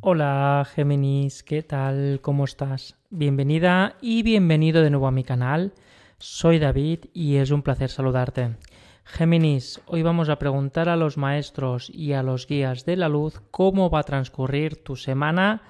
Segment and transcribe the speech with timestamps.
[0.00, 2.20] Hola Géminis, ¿qué tal?
[2.22, 2.94] ¿Cómo estás?
[3.10, 5.72] Bienvenida y bienvenido de nuevo a mi canal.
[6.18, 8.54] Soy David y es un placer saludarte.
[9.04, 13.42] Géminis, hoy vamos a preguntar a los maestros y a los guías de la luz
[13.50, 15.62] cómo va a transcurrir tu semana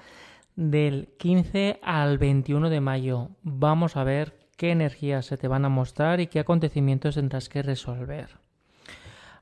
[0.55, 3.29] del 15 al 21 de mayo.
[3.41, 7.63] Vamos a ver qué energías se te van a mostrar y qué acontecimientos tendrás que
[7.63, 8.37] resolver.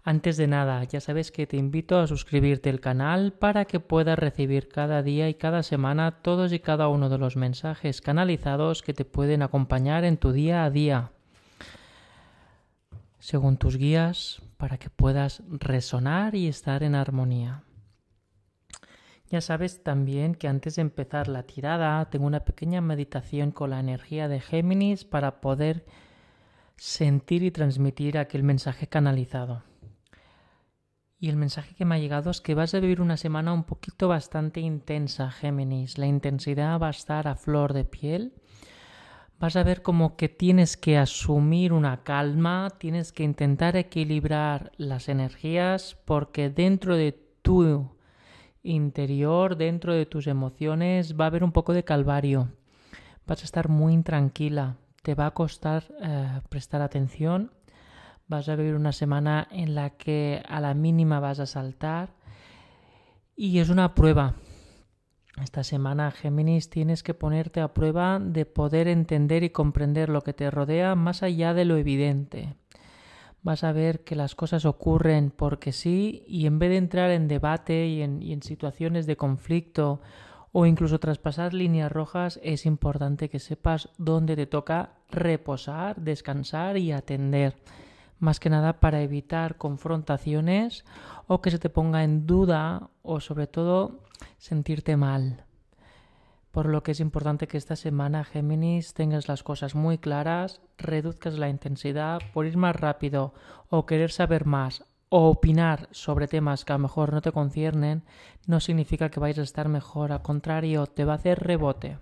[0.08, 4.18] Antes de nada, ya sabes que te invito a suscribirte al canal para que puedas
[4.18, 8.94] recibir cada día y cada semana todos y cada uno de los mensajes canalizados que
[8.94, 11.12] te pueden acompañar en tu día a día.
[13.20, 17.64] Según tus guías, para que puedas resonar y estar en armonía.
[19.30, 23.82] Ya sabes también que antes de empezar la tirada tengo una pequeña meditación con la
[23.82, 25.86] energía de Géminis para poder
[26.78, 29.67] sentir y transmitir aquel mensaje canalizado.
[31.20, 33.64] Y el mensaje que me ha llegado es que vas a vivir una semana un
[33.64, 35.98] poquito bastante intensa, Géminis.
[35.98, 38.34] La intensidad va a estar a flor de piel.
[39.40, 45.10] Vas a ver como que tienes que asumir una calma, tienes que intentar equilibrar las
[45.10, 47.96] energías porque dentro de tu
[48.62, 52.50] interior, dentro de tus emociones, va a haber un poco de calvario.
[53.26, 57.52] Vas a estar muy intranquila, te va a costar eh, prestar atención
[58.28, 62.10] vas a vivir una semana en la que a la mínima vas a saltar
[63.36, 64.36] y es una prueba.
[65.42, 70.34] Esta semana, Géminis, tienes que ponerte a prueba de poder entender y comprender lo que
[70.34, 72.56] te rodea más allá de lo evidente.
[73.44, 77.28] Vas a ver que las cosas ocurren porque sí y en vez de entrar en
[77.28, 80.02] debate y en, situaciones de conflicto
[80.52, 86.92] o incluso traspasar líneas rojas, es importante que sepas dónde te toca reposar, descansar y
[86.92, 87.56] atender
[88.20, 90.86] más que nada para evitar confrontaciones
[91.28, 94.00] o que se te ponga en duda o sobre todo
[94.38, 95.44] sentirte mal.
[96.52, 101.38] Por lo que es importante que esta semana, Géminis, tengas las cosas muy claras, reduzcas
[101.38, 103.34] la intensidad por ir más rápido
[103.70, 108.04] o querer saber más o opinar sobre temas que a lo mejor no te conciernen,
[108.46, 112.00] no significa que vayas a estar mejor, al contrario, te va a hacer rebote.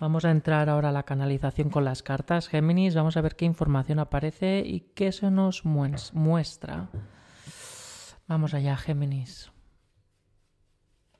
[0.00, 2.94] Vamos a entrar ahora a la canalización con las cartas Géminis.
[2.94, 6.88] Vamos a ver qué información aparece y qué se nos muestra.
[8.28, 9.50] Vamos allá, Géminis.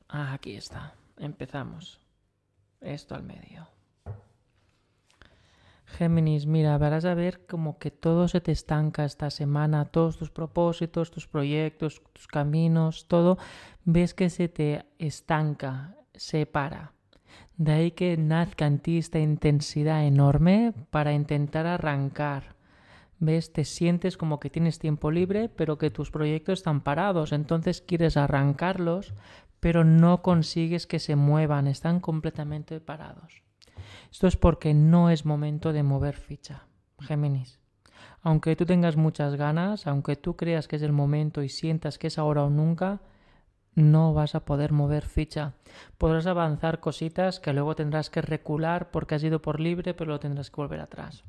[0.09, 0.95] Ah, aquí está.
[1.17, 2.01] Empezamos.
[2.81, 3.67] Esto al medio.
[5.87, 10.31] Géminis, mira, verás a ver como que todo se te estanca esta semana, todos tus
[10.31, 13.39] propósitos, tus proyectos, tus caminos, todo,
[13.85, 16.93] ves que se te estanca, se para.
[17.59, 22.55] De ahí que nazca en ti esta intensidad enorme para intentar arrancar.
[23.19, 23.53] ¿Ves?
[23.53, 27.33] Te sientes como que tienes tiempo libre, pero que tus proyectos están parados.
[27.33, 29.13] Entonces quieres arrancarlos,
[29.59, 33.43] pero no consigues que se muevan, están completamente parados.
[34.13, 36.69] Esto es porque no es momento de mover ficha,
[37.01, 37.59] Géminis.
[38.23, 42.07] Aunque tú tengas muchas ganas, aunque tú creas que es el momento y sientas que
[42.07, 43.01] es ahora o nunca,
[43.79, 45.55] no vas a poder mover ficha.
[45.97, 50.21] Podrás avanzar cositas que luego tendrás que recular porque has ido por libre, pero lo
[50.21, 51.25] tendrás que volver atrás.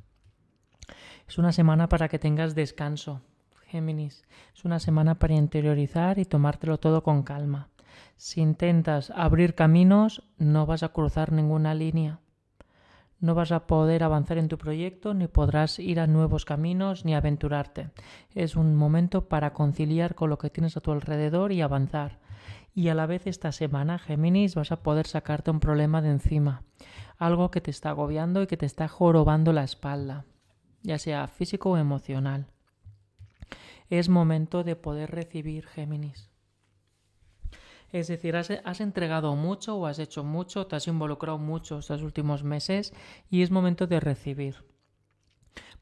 [1.27, 3.21] Es una semana para que tengas descanso,
[3.67, 4.25] Géminis.
[4.55, 7.69] Es una semana para interiorizar y tomártelo todo con calma.
[8.17, 12.19] Si intentas abrir caminos, no vas a cruzar ninguna línea.
[13.19, 17.13] No vas a poder avanzar en tu proyecto, ni podrás ir a nuevos caminos, ni
[17.13, 17.91] aventurarte.
[18.33, 22.19] Es un momento para conciliar con lo que tienes a tu alrededor y avanzar
[22.79, 26.63] y a la vez esta semana, Géminis, vas a poder sacarte un problema de encima,
[27.17, 30.23] algo que te está agobiando y que te está jorobando la espalda,
[30.81, 32.47] ya sea físico o emocional.
[33.89, 36.29] Es momento de poder recibir, Géminis.
[37.91, 42.01] Es decir, has, has, entregado mucho o has hecho mucho, te has involucrado mucho estos
[42.01, 42.94] últimos meses
[43.29, 44.63] y es momento de recibir.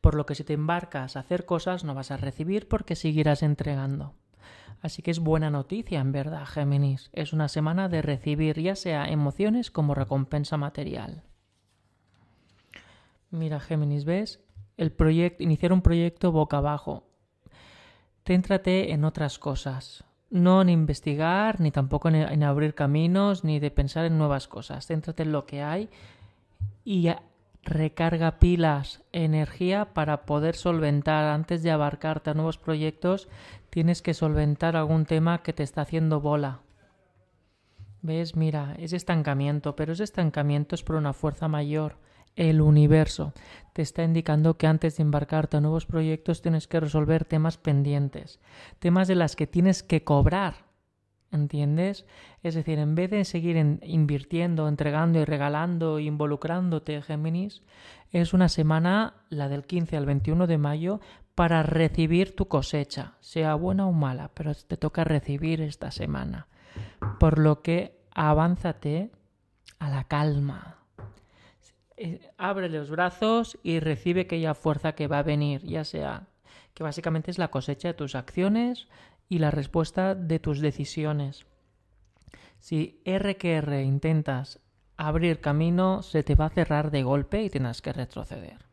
[0.02, 3.44] Por lo que si te embarcas a hacer cosas no vas a recibir porque seguirás
[3.44, 4.16] entregando.
[4.82, 7.10] Así que es buena noticia, en verdad, Géminis.
[7.14, 11.24] Es una semana de recibir ya sea emociones como recompensa material.
[13.32, 14.40] Mira, Géminis, ¿ves?
[14.78, 17.04] El proyecto, iniciar un proyecto boca abajo.
[18.26, 20.04] Céntrate en otras cosas.
[20.30, 24.86] No en investigar, ni tampoco en, en abrir caminos, ni de pensar en nuevas cosas.
[24.86, 25.90] Céntrate en lo que hay
[26.84, 27.10] y
[27.68, 33.28] recarga pilas, energía para poder solventar antes de abarcarte a nuevos proyectos,
[33.70, 36.62] tienes que solventar algún tema que te está haciendo bola.
[38.02, 38.36] ¿Ves?
[38.36, 41.98] Mira, es estancamiento, pero ese estancamiento es por una fuerza mayor.
[42.38, 43.34] El universo
[43.74, 48.40] te está indicando que antes de embarcarte a nuevos proyectos tienes que resolver temas pendientes,
[48.80, 50.67] temas de las que tienes que cobrar.
[51.32, 52.06] ¿Entiendes?
[52.42, 57.64] Es decir, en vez de seguir invirtiendo, entregando y regalando, involucrándote, Géminis,
[58.12, 61.02] es una semana, la del 15 al 21 de mayo,
[61.36, 66.48] para recibir tu cosecha, sea buena o mala, pero te toca recibir esta semana.
[67.20, 69.12] Por lo que avánzate
[69.80, 70.78] a la calma.
[71.98, 76.28] Eh, abre los brazos y recibe aquella fuerza que va a venir, ya sea
[76.74, 78.88] que básicamente es la cosecha de tus acciones
[79.30, 81.46] y la respuesta de tus decisiones.
[82.60, 84.60] Si R que intentas
[84.96, 88.66] abrir camino, se te va a cerrar de golpe y tienes que retroceder.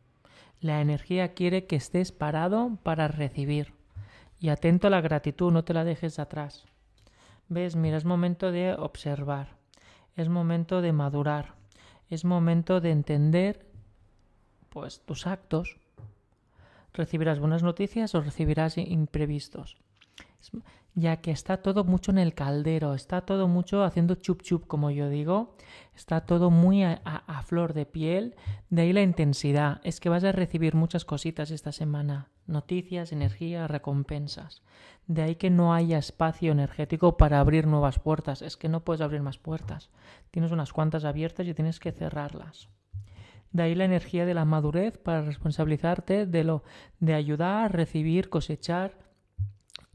[0.61, 3.75] La energía quiere que estés parado para recibir.
[4.41, 6.65] Y atento a la gratitud, no te la dejes atrás.
[7.49, 7.77] ¿Ves?
[7.77, 9.57] Mira, es momento de observar.
[10.17, 11.55] Es momento de madurar.
[12.09, 13.67] Es momento de entender
[14.71, 15.79] pues tus actos.
[16.95, 19.77] Recibirás buenas noticias o recibirás imprevistos
[20.95, 24.91] ya que está todo mucho en el caldero, está todo mucho haciendo chup chup, como
[24.91, 25.57] yo digo,
[25.97, 28.37] está todo muy a, flor de piel,
[28.71, 33.67] de ahí la intensidad, es que vas a recibir muchas cositas esta semana, noticias, energía,
[33.67, 34.63] recompensas,
[35.07, 39.01] de ahí que no haya espacio energético para abrir nuevas puertas, es que no puedes
[39.01, 39.91] abrir más puertas,
[40.31, 42.69] tienes unas cuantas abiertas y tienes que cerrarlas.
[43.51, 46.65] De ahí la energía de la madurez para responsabilizarte de lo
[46.99, 48.99] de ayudar, recibir, cosechar,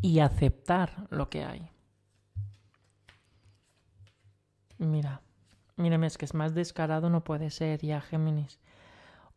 [0.01, 1.69] y aceptar lo que hay.
[4.77, 5.21] Mira,
[5.75, 8.59] mírame, es que es más descarado no puede ser ya, Géminis.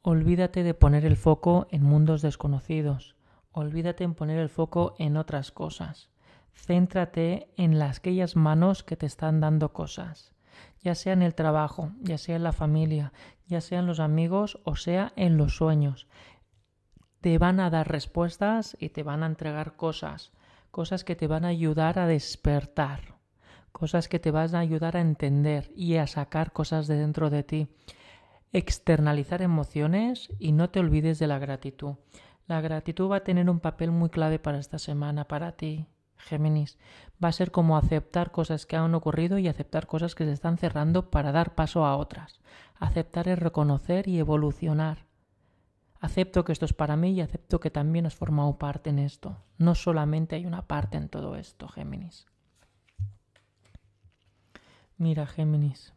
[0.03, 3.17] Olvídate de poner el foco en mundos desconocidos.
[3.51, 6.11] Olvídate en poner el foco en otras cosas.
[6.55, 10.33] Céntrate en las aquellas manos que te están dando cosas,
[10.81, 13.13] ya sea en el trabajo, ya sea en la familia,
[13.47, 16.07] ya sea en los amigos o sea en los sueños.
[17.21, 20.33] Te van a dar respuestas y te van a entregar cosas
[20.73, 23.15] cosas que te van a ayudar a despertar,
[23.73, 27.43] cosas que te van a ayudar a entender y a sacar cosas de dentro de
[27.43, 27.69] ti.
[28.55, 31.97] Externalizar emociones y no te olvides de la gratitud.
[32.47, 35.87] La gratitud va a tener un papel muy clave para esta semana, para ti,
[36.17, 36.79] Géminis.
[37.23, 40.57] Va a ser como aceptar cosas que han ocurrido y aceptar cosas que se están
[40.57, 42.41] cerrando para dar paso a otras.
[42.77, 45.12] Aceptar es reconocer y evolucionar.
[46.03, 49.37] Acepto que esto es para mí y acepto que también has formado parte en esto.
[49.57, 52.27] No solamente hay una parte en todo esto, Géminis.
[54.99, 55.95] Mira, Géminis,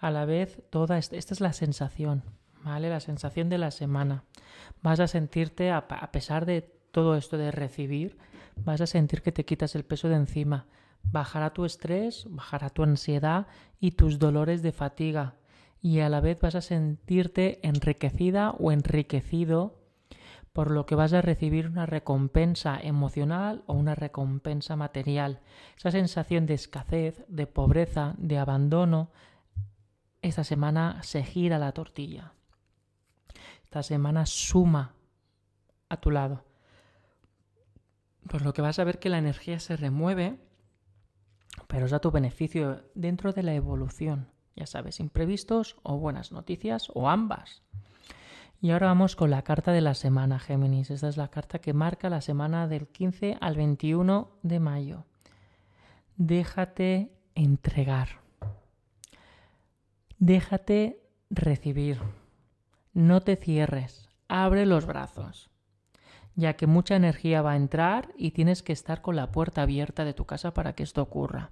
[0.00, 2.24] a la vez toda esta, esta es la sensación,
[2.64, 2.90] ¿vale?
[2.90, 4.24] La sensación de la semana.
[4.82, 8.18] Vas a sentirte, a, a pesar de todo esto de recibir,
[8.56, 10.66] vas a sentir que te quitas el peso de encima.
[11.04, 13.46] Bajará tu estrés, bajará tu ansiedad
[13.78, 15.36] y tus dolores de fatiga
[15.86, 19.78] y a la vez vas a sentirte enriquecida o enriquecido
[20.52, 25.42] por lo que vas a recibir una recompensa emocional o una recompensa material.
[25.76, 29.12] Esa sensación de escasez, de pobreza, de abandono,
[30.22, 32.32] esta semana se gira la tortilla.
[33.62, 34.96] Esta semana suma
[35.88, 36.42] a tu lado.
[38.28, 40.40] Por lo que vas a ver que la energía se remueve,
[41.68, 44.34] pero es a tu beneficio dentro de la evolución.
[44.56, 47.62] Ya sabes, imprevistos o buenas noticias o ambas.
[48.60, 50.90] Y ahora vamos con la carta de la semana, Géminis.
[50.90, 55.04] Esta es la carta que marca la semana del 15 al 21 de mayo.
[56.16, 58.08] Déjate entregar.
[60.18, 62.00] Déjate recibir.
[62.94, 64.08] No te cierres.
[64.26, 65.50] Abre los brazos.
[66.34, 70.06] Ya que mucha energía va a entrar y tienes que estar con la puerta abierta
[70.06, 71.50] de tu casa para que esto ocurra.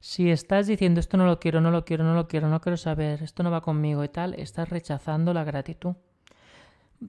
[0.00, 2.76] Si estás diciendo esto no lo quiero, no lo quiero, no lo quiero, no quiero
[2.76, 5.96] saber, esto no va conmigo y tal, estás rechazando la gratitud.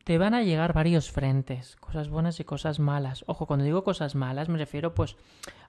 [0.03, 3.24] Te van a llegar varios frentes, cosas buenas y cosas malas.
[3.27, 5.17] Ojo, cuando digo cosas malas me refiero pues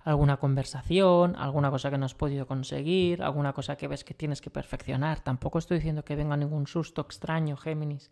[0.03, 4.15] a alguna conversación, alguna cosa que no has podido conseguir, alguna cosa que ves que
[4.15, 5.21] tienes que perfeccionar.
[5.21, 8.11] Tampoco estoy diciendo que venga ningún susto extraño, Géminis.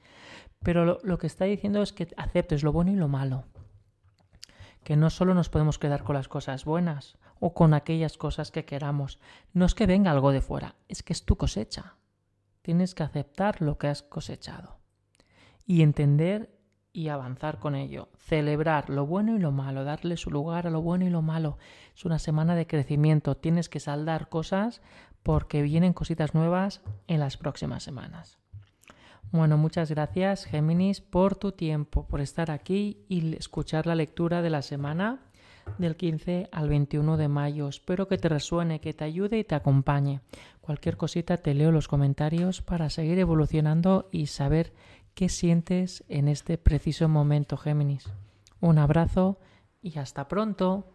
[0.62, 3.44] Pero lo, lo que está diciendo es que aceptes lo bueno y lo malo.
[4.84, 8.64] Que no solo nos podemos quedar con las cosas buenas, o con aquellas cosas que
[8.64, 9.18] queramos.
[9.52, 11.94] No es que venga algo de fuera, es que es tu cosecha.
[12.62, 14.78] Tienes que aceptar lo que has cosechado
[15.64, 16.58] y entender
[16.92, 18.08] y avanzar con ello.
[18.16, 21.58] Celebrar lo bueno y lo malo, darle su lugar a lo bueno y lo malo.
[21.94, 23.36] Es una semana de crecimiento.
[23.36, 24.82] Tienes que saldar cosas
[25.22, 28.38] porque vienen cositas nuevas en las próximas semanas.
[29.30, 34.48] Bueno, muchas gracias Géminis por tu tiempo, por estar aquí y escuchar la lectura de
[34.48, 35.27] la semana
[35.76, 37.68] del 15 al 21 de mayo.
[37.68, 40.20] Espero que te resuene, que te ayude y te acompañe.
[40.60, 44.72] Cualquier cosita te leo los comentarios para seguir evolucionando y saber
[45.14, 48.12] qué sientes en este preciso momento, Géminis.
[48.60, 49.38] Un abrazo
[49.82, 50.92] y hasta pronto.